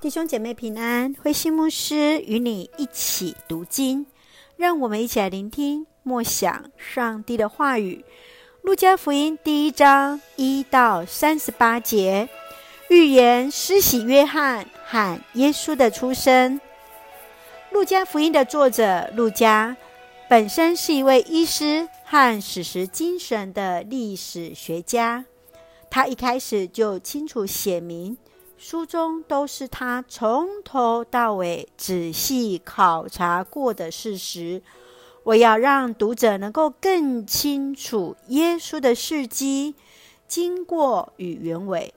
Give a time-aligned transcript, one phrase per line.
[0.00, 4.06] 弟兄姐妹平安，慧馨牧师与你一起读经，
[4.56, 8.02] 让我们一起来聆听默想上帝的话语。
[8.62, 12.30] 路加福音第一章一到三十八节，
[12.88, 16.58] 预言施洗约翰喊耶稣的出生。
[17.70, 19.76] 路加福音的作者路加
[20.30, 25.26] 本身是一位医师和史实精神的历史学家，
[25.90, 28.16] 他一开始就清楚写明。
[28.62, 34.60] 书中都是他从头到尾仔细考察过的事实。
[35.22, 39.74] 我要让读者能够更清楚耶稣的事迹、
[40.28, 41.94] 经过与原委。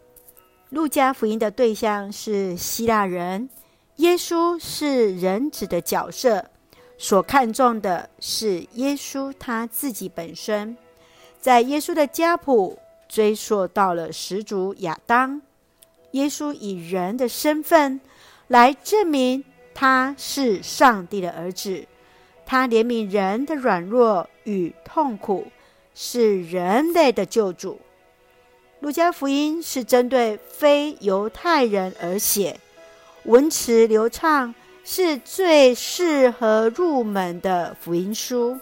[0.69, 3.49] 路加福音的对象是希腊人，
[3.97, 6.45] 耶稣是人子的角色，
[6.97, 10.77] 所看重的是耶稣他自己本身。
[11.41, 15.41] 在耶稣的家谱追溯到了始祖亚当。
[16.13, 18.01] 耶稣以人的身份
[18.47, 19.43] 来证明
[19.75, 21.85] 他是上帝的儿子，
[22.45, 25.47] 他怜悯人的软弱与痛苦，
[25.93, 27.79] 是人类的救主。
[28.79, 32.59] 路加福音是针对非犹太人而写，
[33.23, 38.59] 文辞流畅，是最适合入门的福音书。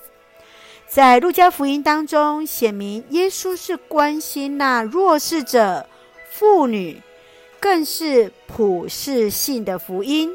[0.87, 5.87] 在路加福音当中，写明耶稣是关心那弱势者、
[6.29, 7.01] 妇女。
[7.61, 10.33] 更是普世性的福音，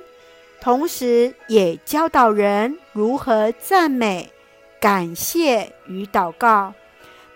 [0.60, 4.32] 同时也教导人如何赞美、
[4.80, 6.72] 感谢与祷告，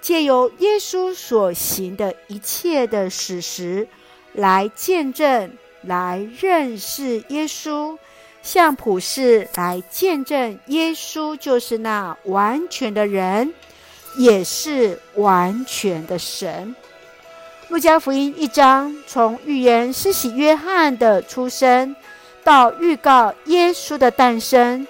[0.01, 3.89] 借由耶稣所行的一切的史实
[4.33, 5.51] 来见证、
[5.83, 7.99] 来认识耶稣，
[8.43, 13.53] 向普世来见证耶稣就是那完全的人，
[14.17, 16.77] 也是完全的神。
[17.71, 21.95] 路加福音一章，从预言施洗约翰的出生，
[22.43, 24.85] 到预告耶稣的诞生，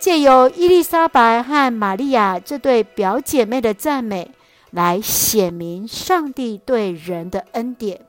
[0.00, 4.32] 借由伊丽莎白和玛利亚这对表姐妹的赞美，
[4.72, 8.00] 来显明上帝对人的恩典。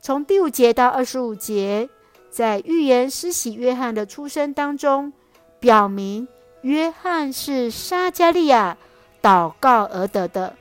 [0.00, 1.88] 从第五节到二十五节，
[2.30, 5.12] 在预言施洗约翰的出生当中，
[5.58, 6.28] 表明
[6.60, 8.76] 约翰是撒迦利亚
[9.20, 10.54] 祷告而得的。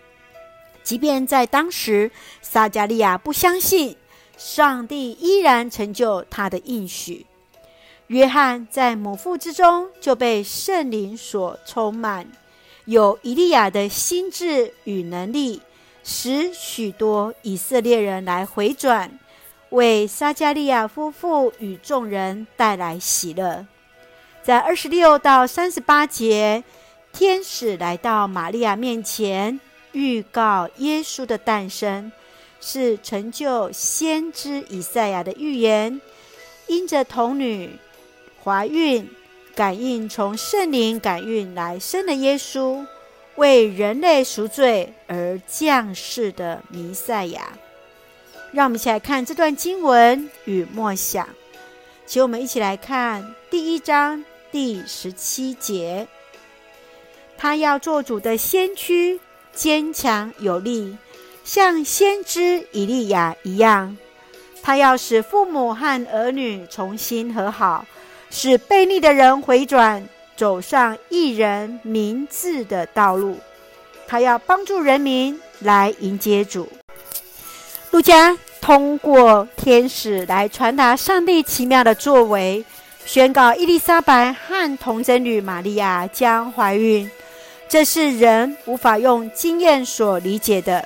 [0.84, 2.12] 即便在当时，
[2.42, 3.96] 撒加利亚不相信，
[4.38, 7.26] 上帝依然成就他的应许。
[8.08, 12.28] 约翰在母腹之中就被圣灵所充满，
[12.86, 15.62] 有以利亚的心智与能力，
[16.04, 19.18] 使许多以色列人来回转，
[19.70, 23.66] 为撒加利亚夫妇与众人带来喜乐。
[24.44, 26.64] 在二十六到三十八节，
[27.14, 29.60] 天使来到玛利亚面前。
[29.92, 32.12] 预告耶稣的诞生，
[32.60, 36.00] 是成就先知以赛亚的预言。
[36.68, 37.78] 因着童女
[38.44, 39.10] 怀孕，
[39.54, 42.86] 感应从圣灵感孕来生的耶稣，
[43.36, 47.52] 为人类赎罪而降世的弥赛亚。
[48.54, 51.28] 让我们一起来看这段经文与默想。
[52.06, 56.08] 请我们一起来看第一章第十七节：
[57.38, 59.20] 他要做主的先驱。
[59.54, 60.98] 坚强有力，
[61.44, 63.98] 像先知以利亚一样。
[64.64, 67.86] 他要使父母和儿女重新和好，
[68.30, 70.08] 使悖逆的人回转，
[70.38, 73.40] 走上一人明智的道路。
[74.08, 76.68] 他要帮助人民来迎接主。
[77.92, 82.64] 路加通过天使来传达上帝奇妙的作为，
[83.06, 87.10] 宣告伊丽莎白和童贞女玛利亚将怀孕。
[87.72, 90.86] 这是人无法用经验所理解的。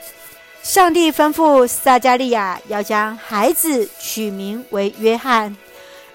[0.61, 5.57] 上帝吩咐撒迦利亚要将孩子取名为约翰，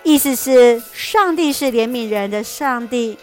[0.05, 3.19] 意思是上帝是怜悯人的上帝。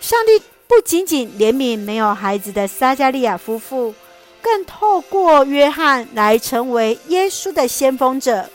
[0.00, 3.94] 上帝不仅仅怜悯没有孩子的撒迦利亚夫妇，
[4.42, 8.50] 更透过约翰来成为耶稣的先锋者，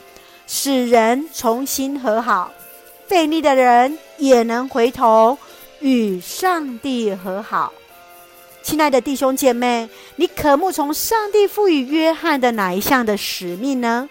[0.46, 2.52] 使人重新和好，
[3.08, 5.38] 费力的人也能回头
[5.80, 7.72] 与上帝和好。
[8.70, 14.08] 亲爱的弟兄姐妹，你渴慕从上帝赋予约翰的哪一项的使命呢？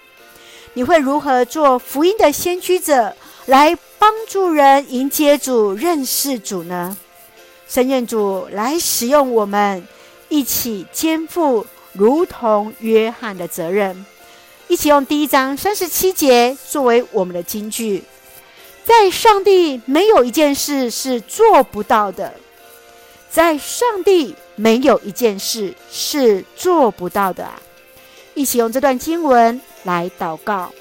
[0.73, 3.15] 你会如何做福音的先驱者，
[3.47, 6.97] 来帮助人迎接主、认识主呢？
[7.69, 9.87] 神愿主来使用我们，
[10.29, 14.05] 一起肩负如同约翰的责任，
[14.67, 18.03] 一起用第一章三十七节作为我们的金句：
[18.85, 22.35] 在上帝没有一件事是做不到的。
[23.31, 27.63] 在上帝没有一件事是做不到的啊！
[28.35, 30.73] 一起用这段经文来祷告，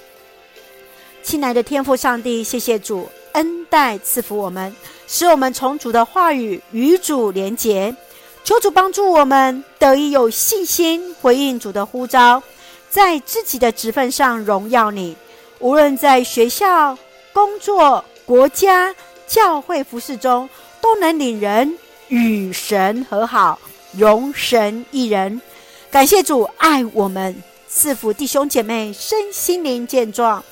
[1.22, 4.76] 亲爱的天父上帝，谢谢主恩待赐福我们，
[5.08, 7.96] 使我们从主的话语与主连结。
[8.44, 12.42] 求主帮助我们得以有信心回应主的呼召，
[12.90, 15.16] 在自己的职份上荣耀你。
[15.60, 16.98] 无论在学校、
[17.32, 18.96] 工作、国家、
[19.28, 21.78] 教会服事中，都能领人
[22.08, 23.60] 与神和好，
[23.92, 25.42] 荣神一人。
[25.90, 30.44] 感谢主爱我们，赐福弟兄姐妹身心灵健壮。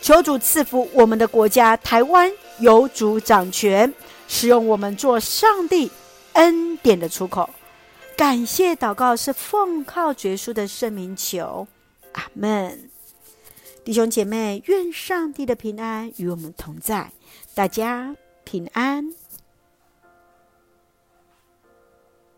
[0.00, 3.92] 求主赐福我们的国家台湾，有主掌权，
[4.26, 5.90] 使用我们做上帝
[6.32, 7.48] 恩典的出口，
[8.16, 11.68] 感谢祷告是奉靠绝书的圣名求，
[12.12, 12.90] 阿门。
[13.84, 17.12] 弟兄姐妹，愿上帝的平安与我们同在，
[17.54, 19.12] 大家平安。